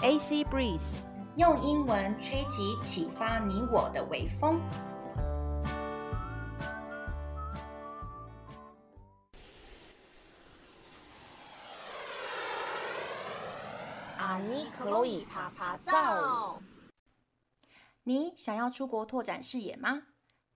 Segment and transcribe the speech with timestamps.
[0.00, 0.78] AC Breeze，
[1.34, 4.60] 用英文吹起启发你我的微风。
[14.18, 16.60] 阿尼克洛伊趴趴造。
[18.04, 20.04] 你想要出国拓展视野吗？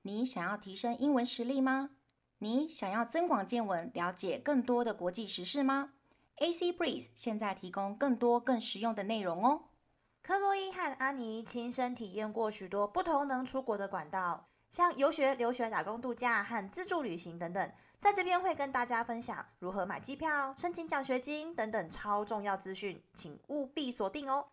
[0.03, 1.91] 你想要提升英文实力吗？
[2.39, 5.95] 你想要增广见闻，了解更多的国际时事吗
[6.43, 9.69] ？AC Breeze 现在提供更多更实用的内容哦。
[10.25, 24.49] 克洛伊和阿尼亲身体验过许多不同能出国的管道，像游学、留学、打工度假和自助旅行等等，在这边会跟大家分享如何买机票、申请奖学金等等超重要资讯，请务必锁定哦。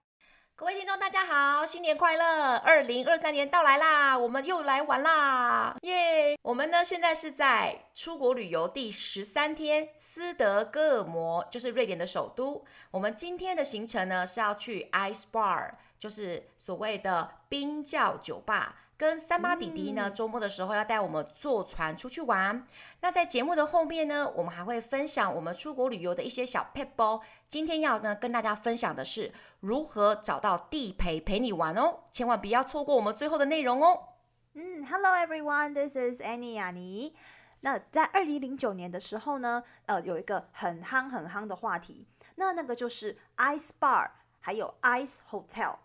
[0.60, 2.58] 各位听众，大家好，新年快乐！
[2.58, 12.66] 二零二三年到来啦，我们又来玩啦，耶、我们呢现在是在出国旅游第十三天，斯德哥尔摩就是瑞典的首都。
[12.92, 18.76] 我们今天的行程呢是要去 Ice Bar，就是所谓的冰窖酒吧。
[19.00, 22.68] 跟三八弟弟呢，周末的时候要带我们坐船出去玩。
[23.00, 27.22] 那在节目的后面呢，我们还会分享我们出国旅游的一些小撇步。
[27.48, 34.16] 今天要呢跟大家分享的是如何找到地陪陪你玩哦，千万不要错过我们最后的内容哦。
[34.56, 37.16] 嗯，Hello everyone，this is Annie 阿尼。
[37.62, 42.06] 那在二零零九年的时候呢，呃，有一个很夯很夯的话题，
[42.36, 44.12] 那那个就是 Ice Bar，
[44.42, 45.78] 还有 Ice Hotel。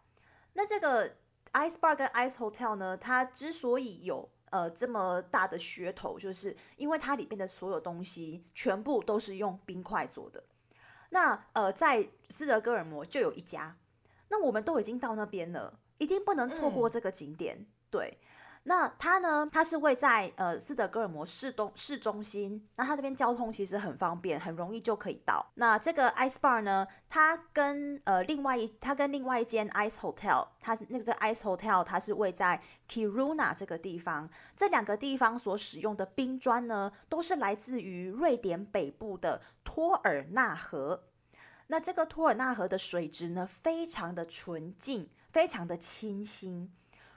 [0.54, 1.18] 那这个。
[1.54, 10.44] Ice Bar 跟 Ice Hotel 呢，它之所以有呃这么大的噱头，就是因为它里面的所有东西全部都是用冰块做的。
[11.10, 13.76] 那呃，在斯德哥尔摩就有一家，
[14.28, 18.18] 那我们都已经到那边了，一定不能错过这个景点，嗯、对。
[18.66, 19.46] 那它呢？
[19.52, 22.66] 它是位在呃斯德哥尔摩市东市中心。
[22.76, 25.46] 那它那边交通其实很方便，很容易就可以到。
[25.56, 26.86] 那这个 Ice Bar 呢？
[27.10, 34.30] 它跟呃另外一它跟另外一间 Ice Hotel，它那个 Ice Hotel 它是位在 Kiruna 这个地方。
[34.56, 41.04] 这两个地方所使用的冰砖呢，都是来自于瑞典北部的托尔纳河。
[41.66, 46.72] 那这个托尔纳河的水质呢，非常的纯净，非常的清新。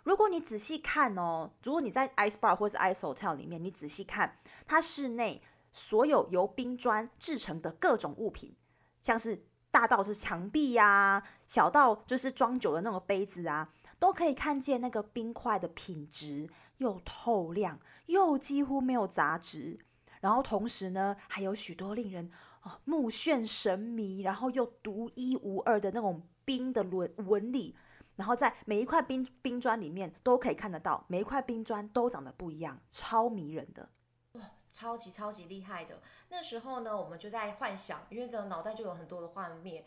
[0.08, 5.42] 如果你仔细看哦，如果你在 Ice Bar 或是 Ice Hotel 里面，你仔细看，它室内
[5.74, 8.56] 所有由冰砖制成的各种物品，
[9.02, 19.78] 像是大到是墙壁呀、啊，小到就是装酒的那种杯子啊，都可以看见那个冰块的品质又透亮，又几乎没有杂质。
[20.22, 22.32] 然后同时呢，还有许多令人
[22.64, 27.76] 哦目眩神迷，然后又独一无二的那种冰的纹纹理。
[28.18, 33.90] 然后在每一块冰冰砖里面都可以看得到，每一块冰砖都长得不一样，超迷人的，
[34.34, 34.42] 哇，
[34.72, 36.02] 超级超级厉害的。
[36.30, 39.86] 那时候呢，我们就在幻想，因为这个脑袋就有很多的画面。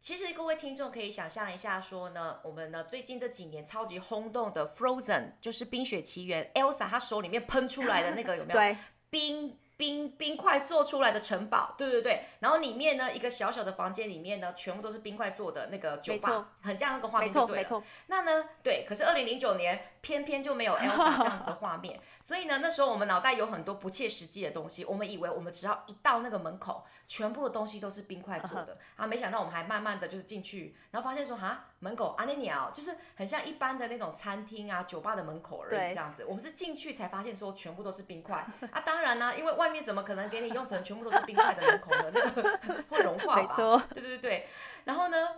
[0.00, 8.58] 其实各位听众可以想象一下，说呢，我们呢最近这几年超级轰动的 Frozen，就是《冰雪奇缘》，Elsa 她手里面喷出来的那个有没有？
[8.58, 8.76] 对，
[9.10, 9.58] 冰。
[9.82, 17.90] 冰冰块做出来的城堡，对对对，然后里面呢，一个小小的房间里面呢，全部都是冰块做的那个酒吧，很像那个画面就对了，没错，没错。
[18.06, 31.64] 那呢，对，可是二零零九年偏偏就没有 Elsa 这样子的画面， 所以呢，那时候我们脑袋有很多不切实际的东西，我们以为我们只要一到那个门口，全部的东西都是冰块做的， 啊，没想到我们还慢慢的就是进去，然后发现说哈。
[31.82, 36.24] 门口阿尼鸟就是很像一般的那种餐厅啊、酒吧的门口而已，这样子。
[36.24, 38.36] 我们是进去才发现说全部都是冰块
[38.70, 42.10] 啊，当然呢、啊，因为外面怎么可能给你用成全部都是冰块的门口呢？
[42.14, 43.42] 那个会融化吧？
[43.42, 44.48] 没错，对对对。
[44.84, 45.30] 然后呢，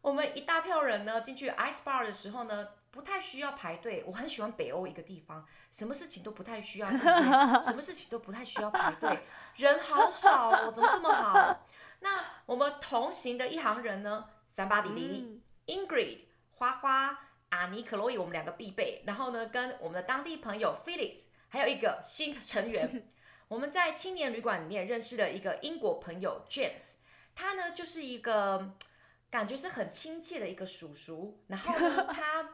[0.00, 4.04] 我们一大票人呢进去 Ice Bar 的时候呢，不太需要排队。
[4.06, 9.24] 我很喜欢北欧一个地方，什么事情都不太需要排队， 什么事情都不太需要排队，
[9.56, 11.60] 人好少哦，怎么这么好？
[11.98, 12.10] 那
[12.46, 15.26] 我们同行的一行人呢，三八弟弟。
[15.28, 16.20] 嗯 Ingrid、
[16.52, 17.18] 花花、
[17.50, 19.02] 阿尼、克洛伊，我们两个必备。
[19.06, 23.08] 然后呢，跟我们的当地朋友 Felix，还有一个新成员，
[23.48, 26.94] 我们在青年旅馆里面认识了一个英国朋友 James。
[27.34, 28.74] 他呢，就是一个
[29.30, 31.40] 感觉是很亲切的一个叔叔。
[31.46, 32.50] 然后呢， 他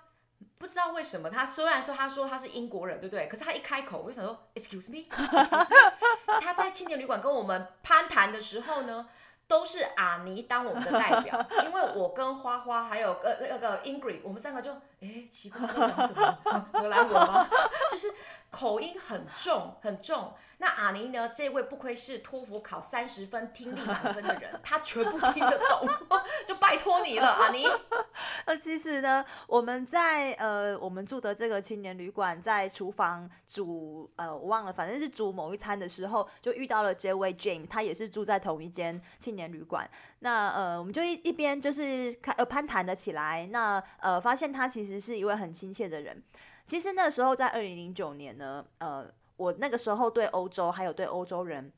[0.59, 3.27] 不知道为什么，他虽然说他说他是英国人，对不对？
[3.29, 5.07] 可是他一开口，我就想说，Excuse me。
[6.41, 9.09] 他在青年旅馆跟我们攀谈的时候呢。
[9.49, 16.39] 都是阿尼当我们的代表，因为我跟花花还有呃那个 Ingrid，我们三个就哎奇怪在讲什么
[16.75, 17.49] 我来我吗？
[17.91, 18.13] 就是
[18.51, 20.33] 口音很重很重。
[20.59, 21.29] 那阿尼呢？
[21.29, 25.87] 这位不愧是托福考三十分听力满分的人， 他全部听得懂，
[26.49, 27.67] 就拜托你了，阿尼。
[28.47, 39.87] 那其实呢，我们在呃我们住的这个青年旅馆，在厨房煮呃我忘了，反正是煮某一餐的时候，就遇到了这位 James，他也是住在同一间青年旅馆。
[40.21, 46.23] 那呃我们就一一边就是开呃攀谈了起来，那呃发现他其实是一位很亲切的人。
[46.67, 49.07] 其实那时候在二零零九年呢，呃。
[49.39, 51.71] 我那个时候对欧洲还有对欧洲人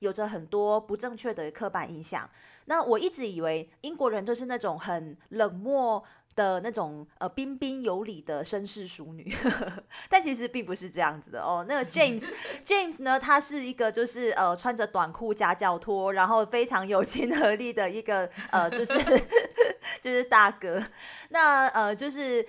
[0.00, 2.28] 有着很多不正确的刻板印象。
[2.64, 6.02] 那我一直以为英国人就是那种很冷漠
[6.34, 9.32] 的那种呃彬彬有礼的绅士淑女，
[10.10, 11.64] 但其实并不是这样子的哦。
[11.68, 12.28] 那个 James
[12.66, 18.98] James 呢，他是一个就是呃穿着短裤夹脚拖，然后非常有亲和力的一个呃就是
[20.02, 20.82] 就是大哥。
[21.28, 22.44] 那呃就是。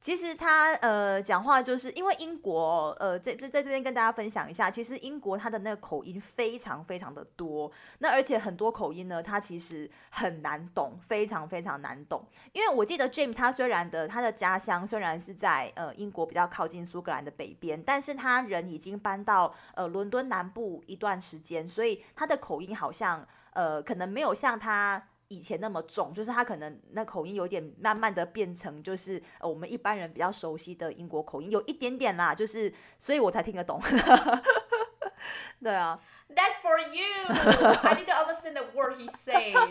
[0.00, 12.26] 其实他呃讲话就是因为英国呃在在在这边跟大家分享一下，其实英国他的那个口音非常非常的多，那而且很多口音呢，他其实很难懂，非常非常难懂。
[12.52, 25.08] 因为我记得 James 他虽然的他的家乡虽然是在呃英国比较靠近苏格兰的北边，但是他人已经搬到呃伦敦南部一段时间，所以他的口音好像呃可能没有像他。
[25.30, 33.80] 以前那么重，就是他可能那口音有点慢慢的变成，就是我们一般人比较熟悉的英国口音，有一点点啦，就是所以我才听得懂。
[35.62, 37.06] 对啊，That's for you.
[37.28, 39.54] I didn't understand the word he said.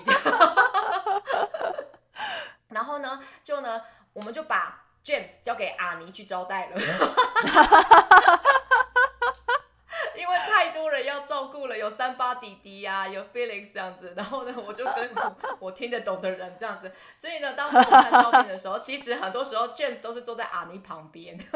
[2.70, 3.82] 然后呢，就呢，
[4.14, 6.78] 我们就把 James 交给阿尼去招待了。
[11.20, 15.10] 照顾了，有三八弟弟呀、啊，有 Felix 这样子，然后呢，我就跟
[15.60, 21.38] 我听得懂的人这样子，所以呢，当时我看照片的时候， 其实很多时候 James 都是坐在阿尼旁边。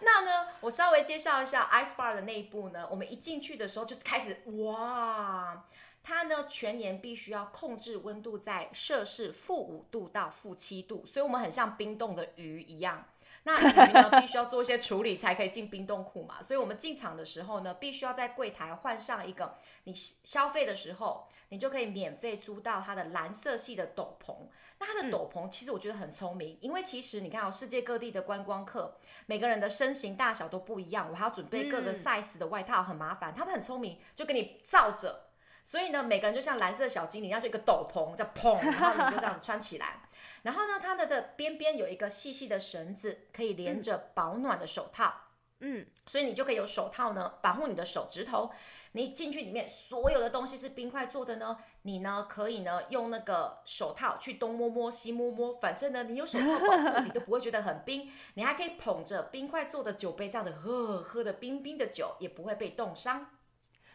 [0.00, 5.64] 那呢，我稍微介绍一下 Ice Bar 的内部呢，我们一进去的时候就开始哇，
[6.02, 13.04] 它呢全年必须要控制温度在摄氏负五度到负七度，所以我们很像冰冻的鱼一样。
[13.44, 24.34] 那鱼呢， 必须要做一些处理才可以进冰冻库嘛，所以我们进场的时候呢，必须要在柜台换上一个，你消费的时候，你就可以免费租到它的蓝色系的斗篷。
[24.80, 28.96] 那它的斗篷其实我觉得很聪明，因为其实你看哦，世界各地的观光客，
[29.26, 33.34] 每个人的身形大小都不一样，我还要准备各个 size 的外套，很麻烦。
[33.34, 35.30] 他们很聪明，就给你罩着，
[35.64, 40.02] 所以呢，每个人就像蓝色小精灵，要做一个斗篷，叫砰，然后你就这样子穿起来。
[40.48, 45.12] 然后呢，它的的边边有一个细细的绳子，可以连着保暖的手套。
[45.60, 48.50] 嗯，所以你就可以有手套呢，保护你的手指头。
[48.92, 58.10] 你进去里面，所有的东西是冰块做的呢，你呢可以呢用那个手套去东摸摸西摸摸，反正呢你有手套保护，你都不会觉得很冰。
[58.32, 63.37] 你还可以捧着冰块做的酒杯，这样子喝喝的冰冰的酒，也不会被冻伤。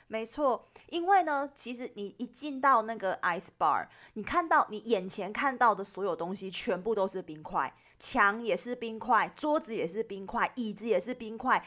[0.07, 11.65] 没错，因为呢，其实你一进到那个 ice bar，你看到你眼前看到的所有东西全部都是冰块，墙也是冰块，桌子也是冰块，椅子也是冰块，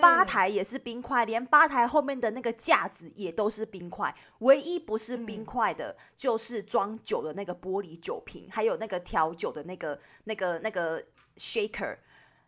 [0.00, 4.14] 吧台也是冰块，嗯、连吧台后面的那个架子也都是冰块。
[4.40, 11.02] 唯一不是冰块的，嗯、就是装酒的那个玻璃酒瓶，还有那个调酒的那个、那个、那个
[11.36, 11.96] shaker。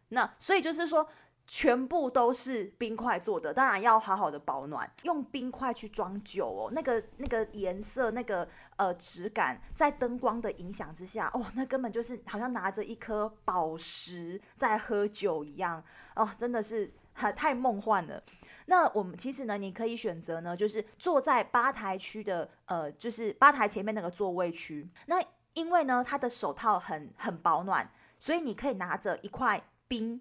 [0.08, 1.08] 那所以就是说。
[1.50, 4.88] 全部都是冰块做的，当然要好好的保暖。
[5.04, 8.46] 用冰块去装酒哦，那个那个颜色，那个
[8.76, 15.82] 呃质感，在灯光的影响之下，哦，那根本就是好像拿着一颗宝石在喝酒一样
[16.14, 16.92] 哦，真的是
[17.34, 18.22] 太梦幻了。
[18.66, 24.86] 那我们其实呢，你可以选择呢，就是坐在吧台区的呃，就是吧台前面那个座位区。
[25.06, 25.18] 那
[25.54, 30.20] 因为呢，它的手套很很保暖，所以你可以拿着一块冰。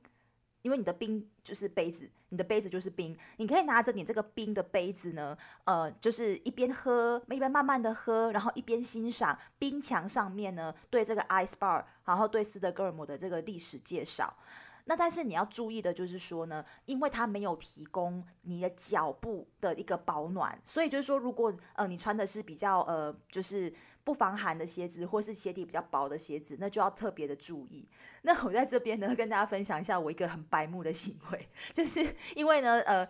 [0.68, 14.36] 因为你的冰就是杯子，你的杯子就是冰，你可以拿着你这个冰的杯子呢，呃，就是一边喝，一边慢慢的喝，然后一边欣赏冰墙上面呢，对这个 ice bar，然后对斯德哥尔摩的这个历史介绍。
[14.84, 23.74] 那但是你要注意的就是说呢，因为它没有提供你的脚部的一个保暖，所以就是说，如果呃你穿的是比较呃就是。
[24.08, 27.86] 不防寒的鞋子，或是鞋底比较薄的鞋子，那就要特别的注意。
[28.22, 33.06] 那我在这边呢，跟大家分享一下我一个很白目的行为，就是因为呢，呃，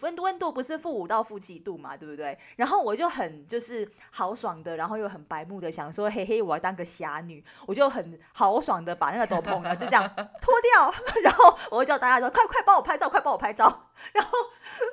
[0.00, 2.36] 温温度不是负五到负七度嘛，对不对？
[2.56, 10.02] 然后我就很就是豪爽的，然后又很白目的想说，嘿嘿，我要当个侠女，我就很豪爽的把那个斗篷呢就这样
[10.40, 13.90] 脱掉， 然后我就叫大家说，快快帮我拍照，快帮我拍照。
[14.12, 14.32] 然后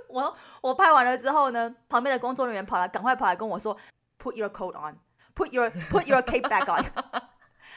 [0.10, 3.75] 我我拍完了之后呢，旁边的工作人员跑来，赶快跑来跟我说
[4.22, 5.00] ，Put your coat on。
[5.39, 6.84] Put your put your cape back on.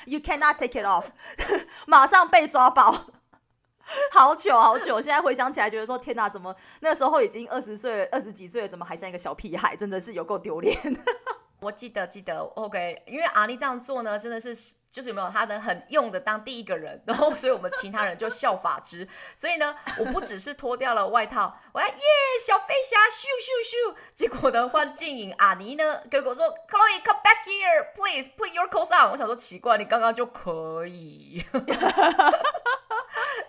[0.05, 1.11] You cannot take it off.
[1.87, 3.07] 马上被抓包。
[4.11, 5.01] 好久好糗！
[5.01, 9.77] 现在回想起来，觉得说天哪，怎么那时候已经二十岁、二十几岁了，怎么还像一个小屁孩？
[9.77, 10.77] 真的是有够丢脸。
[11.63, 14.53] 我记得记得，OK，因为阿尼这样做呢，真的是
[14.91, 19.07] 就是有没有他的很用的当第一个人， 然后所以我们其他人就效法之。
[19.37, 21.95] 所以呢，我不只是脱掉了外套，我要耶
[22.45, 23.47] 小飞侠咻咻
[23.93, 29.13] 咻，结果呢换静影阿尼呢跟我说，Chloe come back here，please put your clothes on。
[29.13, 31.45] 我想说奇怪，你刚刚就可以。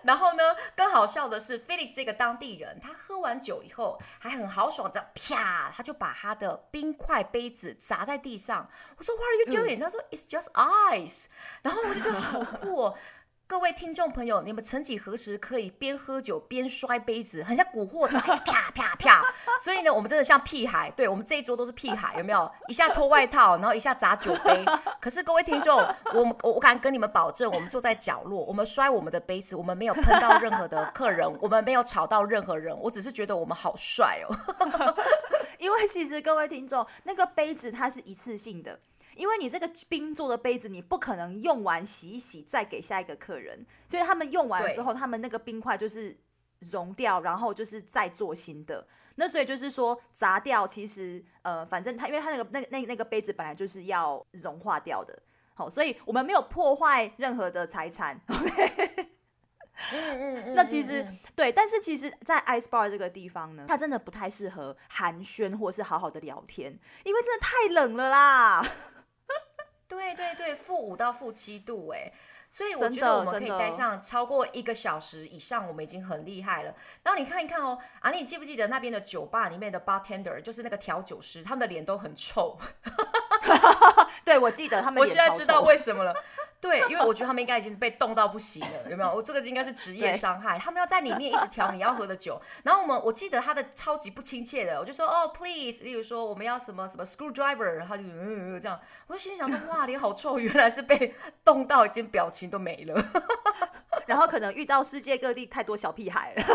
[0.02, 0.42] 然后呢，
[0.76, 8.68] 更好笑的是，Felix 这个当地人，他喝完酒以后还很豪爽的，啪，他就把他的冰块杯子砸在地上。
[8.96, 11.26] 我说 What are you doing？、嗯、他说 It's just ice。
[11.62, 12.98] 然后我就觉得好酷哦。
[13.54, 19.22] 各位听众朋友，你们曾几何时可以边喝酒边摔杯子，很像古惑仔， 啪啪啪。
[19.62, 22.50] 所以呢，我们真的像屁孩，对，我们这一桌都是屁孩，有没有？
[22.66, 24.64] 一下脱外套，然后一下砸酒杯。
[25.00, 25.78] 可是各位听众，
[26.12, 32.76] 我们我我敢跟你们保证，我们坐在角落，我们摔我们的杯子，我们没有喷到任何的客人， 我们没有吵到任何人。
[32.76, 34.34] 我只是觉得我们好帅哦，
[35.60, 38.80] 因为其实各位听众，那个杯子它是一次性的。
[39.16, 46.16] 因为你这个冰做的杯子，你不可能用完洗一洗再给下一个客人，所以他们用完了之后，他们那个冰块就是
[46.70, 48.86] 融掉，然后就是再做新的。
[49.16, 55.16] 那所以就是说砸掉，其实呃，反正它因为它那个那那那个杯子本来就是要融化掉的，
[55.54, 58.20] 好，所以我们没有破坏任何的财产。
[58.26, 59.08] OK，
[59.92, 61.06] 嗯嗯嗯，那其实
[61.36, 68.66] 对，但是其实，在 Ice Bar 这个地方呢，它真的不太适合寒暄或是好好的聊天，因为真的太冷了啦。
[69.94, 72.12] 对对对，负五到负七度哎，
[72.50, 76.74] 所以我觉得我们可以待上超过一个小时以上，我们已经很厉害了。
[77.02, 82.58] 然后你看一看哦，啊，你记不记得那边的酒吧里面的 bartender，就是那个调酒师，他们的脸都很臭。
[84.24, 85.00] 对，我记得他们。
[85.00, 86.14] 我现在知道为什么了。
[86.64, 89.14] 对，因为我觉得他们应该已经被冻到不行了，有没有？
[89.14, 90.58] 我这个应该是职业伤害。
[90.58, 103.04] 他们要在里面一直调你要喝的酒，然后我们我记得他的超级不亲切的，我就说哦，please，例如说我们要什么什么 screwdriver，他就嗯这样，我就心里想说哇，脸好臭，原来是被冻到已经表情都没了，
[104.06, 106.44] 然后可能遇到世界各地太多小屁孩了。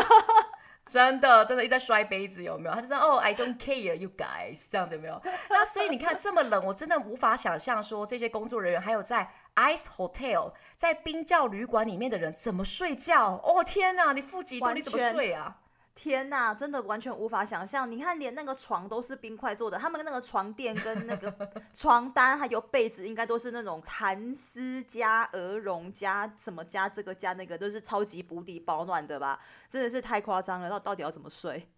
[0.86, 2.74] 真的，真的一直在摔杯子，有没有？
[2.74, 5.22] 他就说：“哦，I don't care you guys。”这样子有没有？
[5.48, 13.34] 那所以你看，这么冷，我真的无法想象说这些工作人员还有在 Ice Hotel 在冰窖旅馆里面的人怎么睡觉。
[13.44, 15.58] 哦天哪，你负几度你怎么睡啊？
[15.92, 17.90] 天呐，真的完全无法想象。
[17.90, 29.38] 你看，连那个床都是冰块做的，他们那个床垫跟那个 床单还有被子，应该都是那种蚕丝加鹅绒加什么加这个加那个，都是超级补底保暖的吧？
[29.68, 31.68] 真的是太夸张了，到到底要怎么睡？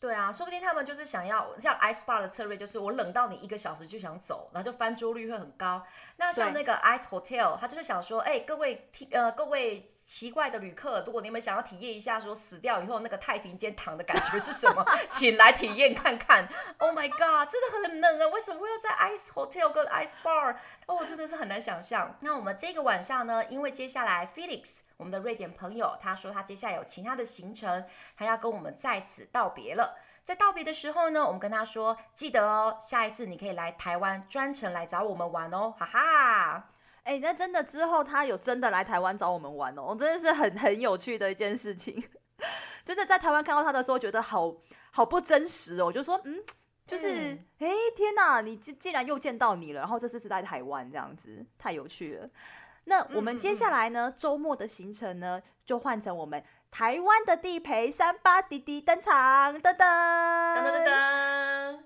[0.00, 5.84] 对啊，说不定他们就是想要像 Ice Bar 的策略，就是我冷到你一个小时就想走，然后就翻桌率会很高。
[6.16, 16.48] 那像那个 Ice Hotel，他就是想说，哎，各位听呃各位奇怪的旅客，如果你们想要体验一下说死掉以后那个太平间躺的感觉是什么， 请来体验看看。
[16.78, 18.26] Oh my god，真的很冷啊！
[18.28, 20.56] 为什么会要在 Ice Hotel 跟 Ice Bar？
[20.86, 22.16] 哦，真的是很难想象。
[22.20, 27.82] 那我们这个晚上呢，因为接下来 Felix 我们的瑞典朋友，他说他接下来有其他的行程，
[28.14, 29.96] 他要跟我们在此道别了。
[30.22, 36.70] 在道别的时候呢，我们跟他说，记得哦，下一次你可以来台湾，专程来找我们玩哦，哈哈。
[37.04, 42.04] 哎，那真的之后他有真的来台湾找我们玩哦，真的是很很有趣的一件事情。
[42.84, 44.54] 真的在台湾看到他的时候，觉得好
[44.90, 46.44] 好不真实哦，我就说嗯。
[46.86, 47.06] 就是，
[47.60, 48.40] 哎、嗯，天哪！
[48.40, 52.28] 你既既然又见到你了，然后这次是在台湾，这样子太有趣了。
[52.90, 56.42] 那我们接下来呢，周末的行程呢，就换成我们
[56.72, 61.78] 台湾的地陪三八弟弟登场，噔噔噔噔噔噔。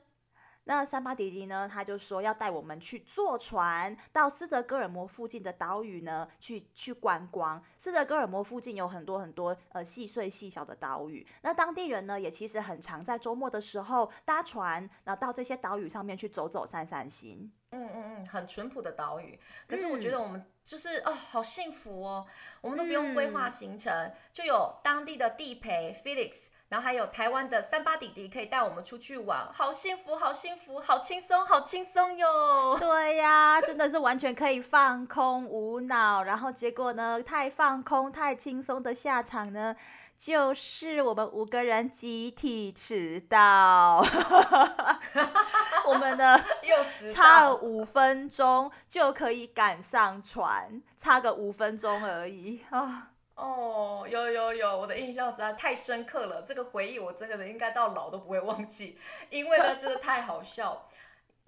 [0.66, 7.62] 那三八弟弟呢，他就说要带我们去坐船到斯德哥尔摩附近的岛屿呢，去去观光。
[7.76, 17.52] 斯德哥尔摩附近有很多很多呃细碎细小的岛屿，那当地人呢也其实很常在周末的时候搭船，然后到这些岛屿上面去走走散散心。
[17.74, 19.38] 嗯嗯嗯，很淳朴的岛屿。
[19.68, 22.26] 可是我觉得我们就是哦，好幸福哦，
[22.60, 26.48] 我们都不用规划行程，嗯、就有当地的地陪 Felix。
[26.70, 32.76] 然后还有台湾的三八弟弟可以带我们出去玩，好幸福，好幸福，好轻松，好轻松哟！
[32.80, 36.24] 对呀，真的是完全可以放空无脑。
[36.24, 39.76] 然后结果呢，太放空、太轻松的下场呢，
[40.16, 44.04] 就是我们五个人集体迟到。
[45.86, 53.10] 我们的 又迟差了五分钟就可以赶上船，差个五分钟而已啊。
[53.34, 56.40] 哦，有有有，我的印象实在太深刻了。
[56.40, 60.88] 这个回忆我真的应该到老都不会忘记，因为呢，真的太好笑。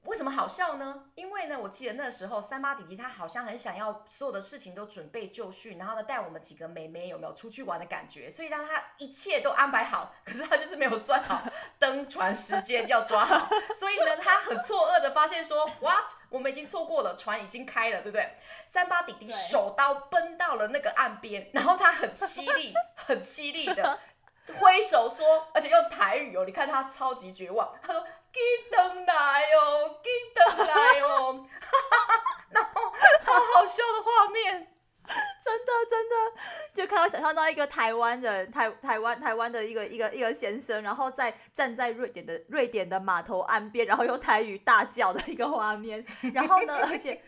[0.07, 1.05] 为什么好笑呢？
[1.15, 11.43] 因为呢，我记得那时候三八弟弟他好像很想要所有的事情都准备就绪，然后呢带我们几个妹妹有没有出去玩的感觉，所以让他一切都安排好， 可是他就是没有算好
[11.79, 13.49] 登船时间要抓好，
[13.79, 18.37] 所以呢他很错愕的发现说，what，我们已经错过了，船已经开了，对不对？
[18.67, 23.99] 三八弟弟手刀奔到了那个岸边，然后他很凄厉， 很凄厉的
[24.61, 28.05] 挥手说，而且用台语哦，你看他超级绝望，他说。
[28.37, 28.77] 记得
[29.07, 31.47] 来哦，记得来哦，
[32.53, 34.77] 然后超好笑的画面，
[35.43, 36.15] 真的真的，
[36.75, 46.05] 就看到想象到一个台湾人，台台湾台湾的一个一个一个先生，然后在站在瑞典的瑞典的码头岸边，然后用台语大叫的一个画面。
[46.35, 47.23] 然后呢，而且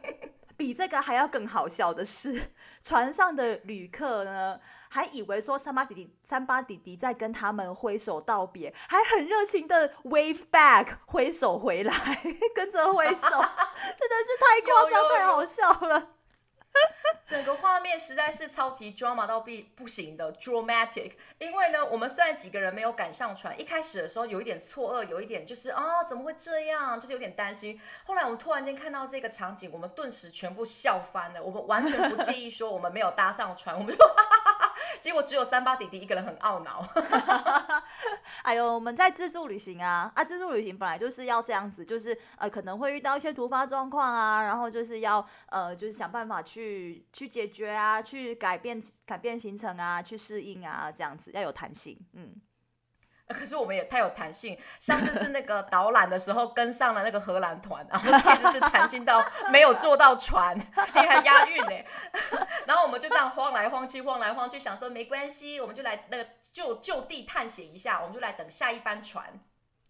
[0.58, 2.52] 比这个还要更好笑的是，
[2.82, 4.60] 船上的旅客呢。
[4.92, 11.94] 还以为说三八弟弟三八弟弟在跟他们挥手道别，还很热情的 wave back 挥手回来，
[12.54, 16.08] 跟着挥手， 真的是太夸张太好笑了。
[17.26, 27.80] 整个画面实在是超级 drama 到不不行的 dramatic，因为呢，我们虽然几个人没有赶上船，一开始的时候有一点错愕，有一点就是啊，怎么会这样，就是有点担心。
[28.04, 34.04] 后来我们突然间看到这个场景，我们顿时全部笑翻了，我们完全不介意说我们没有搭上船，我们就。
[35.00, 36.84] 结果只有三八弟弟一个人很懊恼。
[38.42, 40.24] 哎呦，我们在自助旅行啊啊！
[40.24, 52.34] 自助旅行本来就是要这样子，就是呃可能会遇到一些突发状况啊，然后就是要呃就是想办法去去解决啊，去改变改变行程啊，去适应啊，这样子要有弹性，嗯。
[53.32, 61.72] 可是我们也太有弹性，上次是那个导览的时候跟上了那个荷兰团，然后这次是弹性到没有坐到船，你还押韵呢。
[62.66, 69.40] 然后我们就这样晃来晃去，晃来晃去，想说没关系，我们就来那个就就地探险一下，我们就来等下一班船。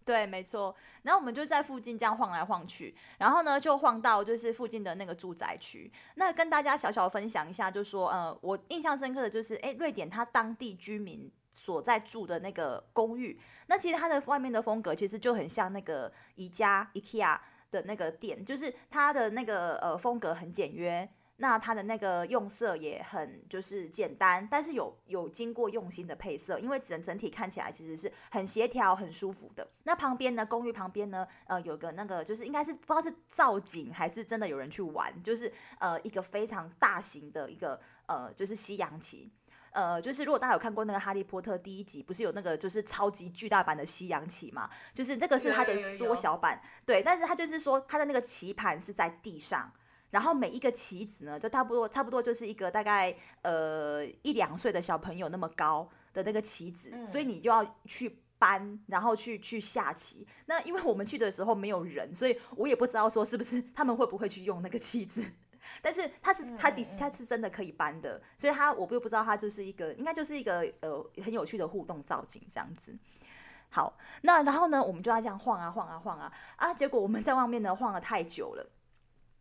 [0.03, 0.75] 对，没错。
[1.03, 5.91] 然后我们就在附近这样晃来晃去，然后呢就晃到就是附近的那个住宅区。
[6.15, 11.31] 那跟大家小小分享一下，就说呃，我印象深刻的就是，哎，瑞典它当地居民。
[11.53, 17.39] 所在住的那个公寓，那其实它的外面的风格其实就很像那个宜家 IKEA
[17.69, 29.67] 的那个店，就是它的那个呃风格很简约，那它的那个用色也很就是简单，但是有有经过用心的配色，因为整整体看起来其实是很协调、很舒服的。
[29.83, 39.31] 那旁边呢，公寓旁边呢，呃，有个那个就是应该是不知道是造景还是真的有人去玩，就是呃一个非常大型的一个呃就是西洋棋。
[39.71, 44.69] 呃，就是如果大家有看过那个《哈利波特》第一集，不是有那个就是超级巨大版的西洋棋嘛？
[44.93, 47.01] 就是这个是它的缩小版，对。
[47.01, 49.71] 但是它就是说，它的那个棋盘是在地上，
[50.09, 60.27] 然后每一个棋子呢，就差不多差不多就是一个大概呃一两岁的小朋友那么高的那个棋子，嗯、所以你就要去搬，然后去去下棋。
[60.47, 65.23] 那因为我们去的时候没有人，所以我也不知道说是不是他们会不会去用那个棋子。
[65.81, 72.97] 但是它是它底它是真的可以搬的，所以他我又不知道他就是一个应该就是一个呃很有趣的互动造景这样子。
[73.69, 78.69] 好，那然后呢，我们就要这样晃啊晃啊晃啊啊，结果我们在外面呢晃了太久了。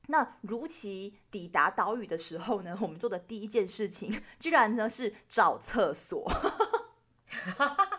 [0.06, 6.30] 那如期抵达岛屿的时候呢，我们做的第一件事情居然呢是找厕所。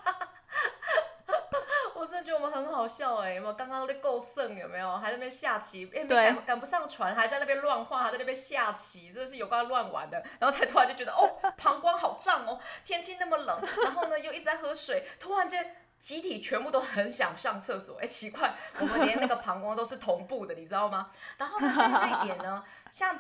[2.42, 3.54] 我们很好笑哎，有没有？
[3.54, 4.98] 刚刚那够剩有没有？
[4.98, 10.24] 还在那边下棋，哎，没赶赶不上船，还在那边乱画，还在那边下棋，真的是有够乱玩的。
[10.40, 21.12] 然后才突然就觉得，哦，膀胱好胀哦，天气那么冷，然后呢又一直在喝水，突然间集体全部都很想上厕所，哎，奇怪，我们连那个膀胱都是同步的，你知道吗？
[21.38, 23.20] 然后呢，在瑞典呢，像。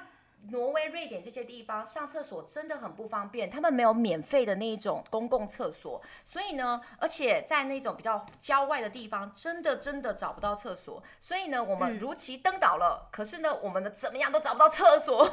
[0.50, 15.28] 挪威、瑞典这些地方上厕所真的很不方便，他们没有免费的那一种公共厕所，所以呢，而且在那种比较郊外的地方，真的真的找不到厕所，所以呢，我们如期登岛了，可是呢，我们的怎么样都找不到厕所，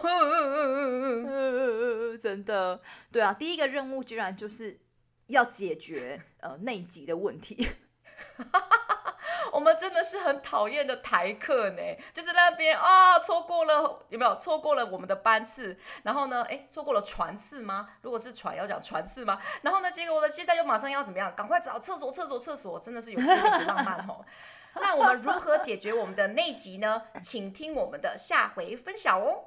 [2.20, 4.78] 真的，对啊，第一个任务居然就是
[5.28, 7.68] 要解决呃内急的问题。
[9.52, 11.82] 我们真的是很讨厌的台客呢，
[12.12, 14.36] 就是那边啊，错过了有没有？
[14.36, 17.88] 错过了我们的班次，然后呢，哎，错过了船次吗？
[18.02, 19.40] 如果是船，要讲船次吗？
[19.62, 21.34] 然后呢，结果我们现在又马上要怎么样？
[21.34, 24.24] 赶快找厕所，厕所，厕所，真的是有点不浪漫哦。
[24.80, 27.04] 那我们如何解决我们的内急呢？
[27.22, 29.44] 请听我们的下回分享哦。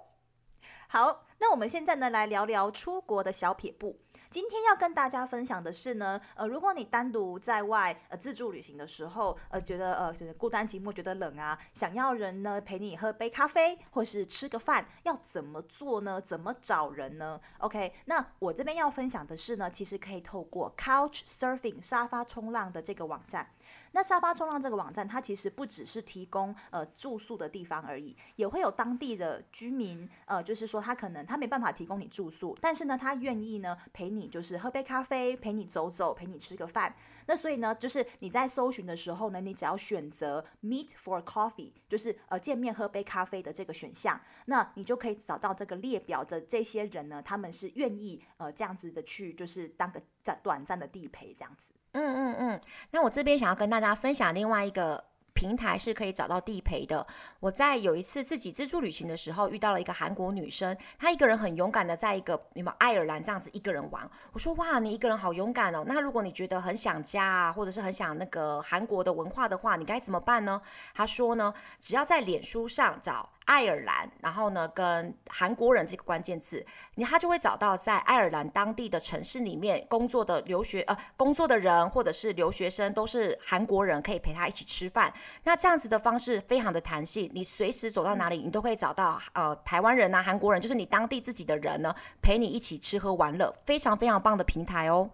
[0.87, 3.99] 好，那我们现在呢，来聊聊出国的小撇步。
[4.31, 16.21] 今天要跟大家分享的是呢，呃，如果你单独在外呃自助旅行的时候，呃，觉得呃觉得孤单寂寞，觉得冷啊，想要人呢陪你喝杯咖啡或是吃个饭，要怎么做呢？
[16.21, 23.51] 怎么找人呢？OK，那我这边要分享的是呢，其实可以透过 Couch Surfing 沙发冲浪的这个网站。
[23.93, 36.95] 那沙发冲浪这个网站，它其实不只是提供呃住宿的地方而已，也会有当地的居民，呃，就是说他可能他没办法提供你住宿，但是呢，他愿意呢陪你就是喝杯咖啡，陪你走走，陪你吃个饭。
[37.27, 51.73] 那所以呢，就是你在搜寻的时候呢，你只要选择 meet for coffee，就是呃见面喝杯咖啡的这个选项，那你就可以找到这个列表的这些人呢，他们是愿意呃这样子的去，就是当个暂短暂的地陪这样子。
[51.93, 52.61] 嗯嗯嗯。
[52.91, 55.03] 那我这边想要跟大家分享另外一个。
[55.33, 57.07] 平台是可以找到地陪的。
[57.39, 64.07] 我在有一次自己自助旅行的时候，遇到了一个韩国女生，她一个人很勇敢的在一个你们爱尔兰这样子一个人玩。
[64.33, 65.83] 我说哇，你一个人好勇敢哦。
[65.87, 70.61] 那如果你觉得很想家啊，或者是很想那个韩国的文化的话，你该怎么办呢？
[70.93, 73.27] 她说呢，只要在脸书上找。
[73.45, 85.13] 爱尔兰，然后呢，跟韩国人这个关键字，你他就会找到在爱尔兰当地的城市里面工作的留学呃工作的人，或者是留学生，都是韩国人，可以陪他一起吃饭。
[85.43, 95.09] 那这样子的方式非常的弹性，你随时走到哪里，你都可以找到呃台湾人啊、韩国人，就是你当地自己的人呢，陪你一起吃喝玩乐，非常非常棒的平台哦。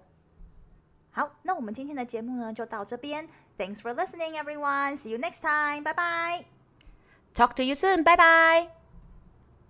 [1.11, 4.95] 好，那我们今天的节目呢就到这边，Thanks for listening, everyone.
[4.95, 5.83] See you next time.
[5.83, 6.56] Bye bye.
[7.37, 8.01] Talk to you soon.
[8.01, 8.76] Bye bye.